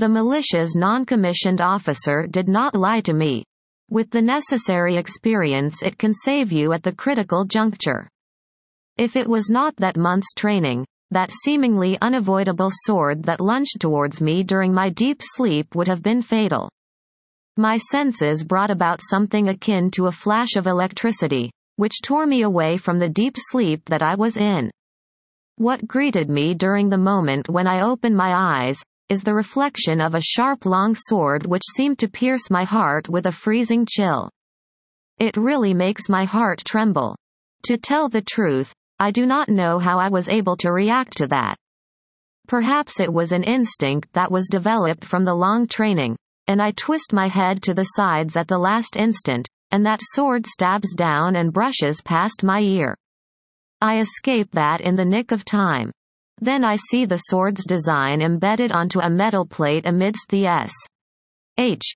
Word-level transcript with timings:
The 0.00 0.08
militia's 0.08 0.74
non-commissioned 0.74 1.60
officer 1.60 2.26
did 2.26 2.48
not 2.48 2.74
lie 2.74 3.02
to 3.02 3.12
me. 3.12 3.44
With 3.90 4.08
the 4.10 4.22
necessary 4.22 4.96
experience 4.96 5.82
it 5.82 5.98
can 5.98 6.14
save 6.14 6.50
you 6.50 6.72
at 6.72 6.82
the 6.82 6.94
critical 6.94 7.44
juncture. 7.44 8.08
If 8.96 9.14
it 9.14 9.28
was 9.28 9.50
not 9.50 9.76
that 9.76 9.98
month's 9.98 10.32
training, 10.34 10.86
that 11.10 11.30
seemingly 11.44 11.98
unavoidable 12.00 12.70
sword 12.72 13.24
that 13.24 13.42
lunged 13.42 13.78
towards 13.78 14.22
me 14.22 14.42
during 14.42 14.72
my 14.72 14.88
deep 14.88 15.20
sleep 15.20 15.74
would 15.74 15.88
have 15.88 16.02
been 16.02 16.22
fatal. 16.22 16.70
My 17.58 17.76
senses 17.76 18.42
brought 18.42 18.70
about 18.70 19.02
something 19.02 19.50
akin 19.50 19.90
to 19.90 20.06
a 20.06 20.12
flash 20.12 20.56
of 20.56 20.66
electricity, 20.66 21.50
which 21.76 22.00
tore 22.02 22.24
me 22.24 22.40
away 22.40 22.78
from 22.78 22.98
the 23.00 23.10
deep 23.10 23.34
sleep 23.36 23.84
that 23.90 24.02
I 24.02 24.14
was 24.14 24.38
in. 24.38 24.70
What 25.56 25.86
greeted 25.86 26.30
me 26.30 26.54
during 26.54 26.88
the 26.88 26.96
moment 26.96 27.50
when 27.50 27.66
I 27.66 27.82
opened 27.82 28.16
my 28.16 28.32
eyes, 28.34 28.82
is 29.10 29.22
the 29.22 29.34
reflection 29.34 30.00
of 30.00 30.14
a 30.14 30.20
sharp 30.20 30.64
long 30.64 30.94
sword 30.94 31.44
which 31.44 31.64
seemed 31.74 31.98
to 31.98 32.08
pierce 32.08 32.48
my 32.48 32.64
heart 32.64 33.08
with 33.08 33.26
a 33.26 33.32
freezing 33.32 33.84
chill. 33.84 34.30
It 35.18 35.36
really 35.36 35.74
makes 35.74 36.08
my 36.08 36.24
heart 36.24 36.62
tremble. 36.64 37.16
To 37.64 37.76
tell 37.76 38.08
the 38.08 38.22
truth, 38.22 38.72
I 39.00 39.10
do 39.10 39.26
not 39.26 39.48
know 39.48 39.80
how 39.80 39.98
I 39.98 40.08
was 40.08 40.28
able 40.28 40.56
to 40.58 40.70
react 40.70 41.16
to 41.16 41.26
that. 41.26 41.56
Perhaps 42.46 43.00
it 43.00 43.12
was 43.12 43.32
an 43.32 43.42
instinct 43.42 44.12
that 44.12 44.30
was 44.30 44.48
developed 44.48 45.04
from 45.04 45.24
the 45.24 45.34
long 45.34 45.66
training, 45.66 46.16
and 46.46 46.62
I 46.62 46.70
twist 46.72 47.12
my 47.12 47.28
head 47.28 47.62
to 47.64 47.74
the 47.74 47.84
sides 47.96 48.36
at 48.36 48.48
the 48.48 48.58
last 48.58 48.96
instant, 48.96 49.48
and 49.70 49.84
that 49.86 50.00
sword 50.02 50.46
stabs 50.46 50.94
down 50.94 51.36
and 51.36 51.52
brushes 51.52 52.00
past 52.00 52.42
my 52.42 52.60
ear. 52.60 52.96
I 53.80 53.98
escape 53.98 54.52
that 54.52 54.80
in 54.80 54.96
the 54.96 55.04
nick 55.04 55.32
of 55.32 55.44
time. 55.44 55.90
Then 56.40 56.64
I 56.64 56.76
see 56.76 57.04
the 57.04 57.18
sword's 57.18 57.64
design 57.64 58.22
embedded 58.22 58.72
onto 58.72 59.00
a 59.00 59.10
metal 59.10 59.44
plate 59.44 59.84
amidst 59.86 60.28
the 60.30 60.46
S. 60.46 60.72
H. 61.58 61.94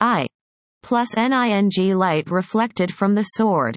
I. 0.00 0.26
plus 0.82 1.16
NING 1.16 1.94
light 1.94 2.30
reflected 2.30 2.94
from 2.94 3.14
the 3.14 3.22
sword. 3.22 3.76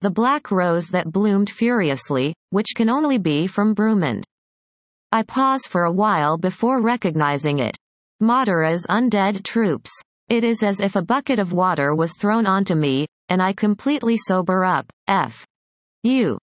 The 0.00 0.10
black 0.10 0.50
rose 0.50 0.88
that 0.88 1.12
bloomed 1.12 1.48
furiously, 1.48 2.34
which 2.50 2.74
can 2.74 2.90
only 2.90 3.18
be 3.18 3.46
from 3.46 3.72
Brumund. 3.74 4.24
I 5.12 5.22
pause 5.22 5.66
for 5.66 5.84
a 5.84 5.92
while 5.92 6.36
before 6.38 6.82
recognizing 6.82 7.60
it. 7.60 7.76
Madara's 8.20 8.84
undead 8.90 9.44
troops. 9.44 9.92
It 10.28 10.42
is 10.42 10.62
as 10.62 10.80
if 10.80 10.96
a 10.96 11.02
bucket 11.02 11.38
of 11.38 11.52
water 11.52 11.94
was 11.94 12.16
thrown 12.16 12.46
onto 12.46 12.74
me, 12.74 13.06
and 13.28 13.40
I 13.40 13.52
completely 13.52 14.16
sober 14.16 14.64
up. 14.64 14.90
F. 15.06 15.46
U. 16.02 16.36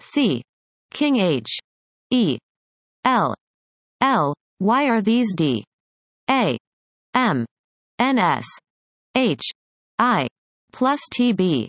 C. 0.00 0.42
King 0.90 1.16
H. 1.16 1.58
E. 2.10 2.38
L 3.06 3.36
L 4.00 4.34
why 4.58 4.88
are 4.88 5.00
these 5.00 5.32
D 5.32 5.64
A 6.28 6.58
M 7.14 7.46
N 8.00 8.18
S 8.18 8.48
H 9.14 9.42
I 10.00 10.26
plus 10.72 10.98
TB 11.14 11.68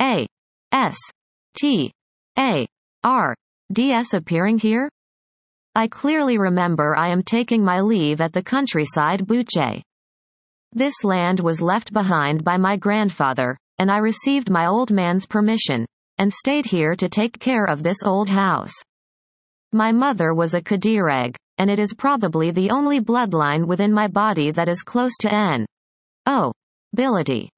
A 0.00 0.26
S 0.72 0.96
T 1.60 1.92
A 2.38 2.66
R 3.04 3.34
DS 3.70 4.14
appearing 4.14 4.58
here? 4.58 4.88
I 5.74 5.86
clearly 5.86 6.38
remember 6.38 6.96
I 6.96 7.08
am 7.08 7.24
taking 7.24 7.62
my 7.62 7.82
leave 7.82 8.22
at 8.22 8.32
the 8.32 8.42
countryside 8.42 9.26
Buche. 9.26 9.82
This 10.72 11.04
land 11.04 11.40
was 11.40 11.60
left 11.60 11.92
behind 11.92 12.42
by 12.42 12.56
my 12.56 12.78
grandfather, 12.78 13.58
and 13.78 13.90
I 13.90 13.98
received 13.98 14.48
my 14.48 14.64
old 14.64 14.90
man's 14.90 15.26
permission, 15.26 15.84
and 16.16 16.32
stayed 16.32 16.64
here 16.64 16.96
to 16.96 17.10
take 17.10 17.38
care 17.38 17.66
of 17.66 17.82
this 17.82 18.02
old 18.02 18.30
house. 18.30 18.72
My 19.72 19.92
mother 19.92 20.34
was 20.34 20.54
a 20.54 20.60
Kadireg, 20.60 21.36
and 21.58 21.70
it 21.70 21.78
is 21.78 21.94
probably 21.94 22.50
the 22.50 22.70
only 22.70 23.00
bloodline 23.00 23.66
within 23.66 23.92
my 23.92 24.08
body 24.08 24.50
that 24.50 24.68
is 24.68 24.82
close 24.82 25.16
to 25.20 25.32
N. 25.32 25.64
O. 26.26 26.52
Ability. 26.92 27.48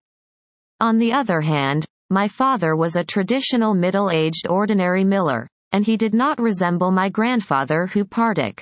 On 0.80 0.98
the 0.98 1.12
other 1.12 1.40
hand, 1.40 1.86
my 2.10 2.28
father 2.28 2.76
was 2.76 2.96
a 2.96 3.04
traditional 3.04 3.74
middle-aged 3.74 4.46
ordinary 4.46 5.04
miller, 5.04 5.48
and 5.72 5.86
he 5.86 5.96
did 5.96 6.12
not 6.12 6.38
resemble 6.38 6.90
my 6.90 7.08
grandfather 7.08 7.86
who 7.86 8.04
partook. 8.04 8.60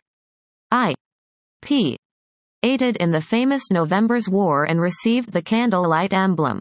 I. 0.70 0.94
P. 1.60 1.96
Aided 2.62 2.98
in 2.98 3.10
the 3.10 3.20
famous 3.20 3.70
November's 3.72 4.28
War 4.28 4.66
and 4.66 4.80
received 4.80 5.32
the 5.32 5.42
candlelight 5.42 6.14
emblem. 6.14 6.60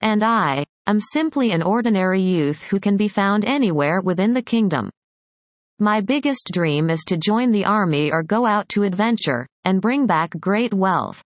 And 0.00 0.22
I, 0.22 0.64
am 0.86 0.98
simply 1.00 1.50
an 1.50 1.62
ordinary 1.62 2.22
youth 2.22 2.64
who 2.64 2.80
can 2.80 2.96
be 2.96 3.08
found 3.08 3.44
anywhere 3.44 4.00
within 4.00 4.32
the 4.32 4.40
kingdom. 4.40 4.88
My 5.82 6.02
biggest 6.02 6.50
dream 6.52 6.90
is 6.90 7.04
to 7.04 7.16
join 7.16 7.52
the 7.52 7.64
army 7.64 8.12
or 8.12 8.22
go 8.22 8.44
out 8.44 8.68
to 8.68 8.82
adventure, 8.82 9.46
and 9.64 9.80
bring 9.80 10.06
back 10.06 10.38
great 10.38 10.74
wealth. 10.74 11.24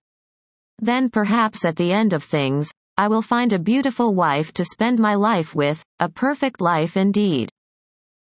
Then 0.80 1.08
perhaps 1.08 1.64
at 1.64 1.76
the 1.76 1.92
end 1.92 2.12
of 2.12 2.24
things, 2.24 2.72
I 2.96 3.06
will 3.06 3.22
find 3.22 3.52
a 3.52 3.60
beautiful 3.60 4.12
wife 4.12 4.52
to 4.54 4.64
spend 4.64 4.98
my 4.98 5.14
life 5.14 5.54
with, 5.54 5.84
a 6.00 6.08
perfect 6.08 6.60
life 6.60 6.96
indeed. 6.96 7.48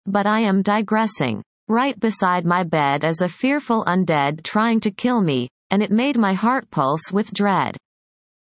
But 0.04 0.26
I 0.26 0.40
am 0.40 0.60
digressing. 0.60 1.42
Right 1.68 1.98
beside 1.98 2.44
my 2.44 2.64
bed 2.64 3.02
is 3.02 3.22
a 3.22 3.28
fearful 3.28 3.82
undead 3.86 4.42
trying 4.42 4.80
to 4.80 4.90
kill 4.90 5.22
me, 5.22 5.48
and 5.70 5.82
it 5.82 5.90
made 5.90 6.18
my 6.18 6.34
heart 6.34 6.70
pulse 6.70 7.10
with 7.10 7.32
dread. 7.32 7.78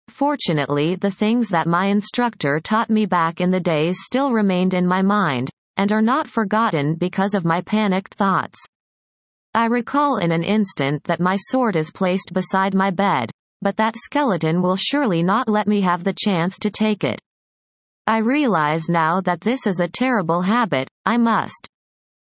Fortunately 0.08 0.96
the 0.96 1.12
things 1.12 1.48
that 1.50 1.68
my 1.68 1.86
instructor 1.86 2.58
taught 2.58 2.90
me 2.90 3.06
back 3.06 3.40
in 3.40 3.52
the 3.52 3.60
days 3.60 3.98
still 4.00 4.32
remained 4.32 4.74
in 4.74 4.84
my 4.84 5.00
mind, 5.00 5.48
and 5.76 5.92
are 5.92 6.02
not 6.02 6.26
forgotten 6.26 6.94
because 6.94 7.34
of 7.34 7.44
my 7.44 7.60
panicked 7.60 8.14
thoughts. 8.14 8.58
I 9.54 9.66
recall 9.66 10.16
in 10.16 10.32
an 10.32 10.44
instant 10.44 11.04
that 11.04 11.20
my 11.20 11.36
sword 11.36 11.76
is 11.76 11.90
placed 11.90 12.32
beside 12.32 12.74
my 12.74 12.90
bed, 12.90 13.30
but 13.60 13.76
that 13.76 13.96
skeleton 13.96 14.62
will 14.62 14.76
surely 14.76 15.22
not 15.22 15.48
let 15.48 15.66
me 15.68 15.80
have 15.82 16.04
the 16.04 16.14
chance 16.16 16.58
to 16.58 16.70
take 16.70 17.04
it. 17.04 17.20
I 18.06 18.18
realize 18.18 18.88
now 18.88 19.20
that 19.20 19.40
this 19.40 19.66
is 19.66 19.78
a 19.78 19.88
terrible 19.88 20.42
habit, 20.42 20.88
I 21.06 21.16
must 21.16 21.68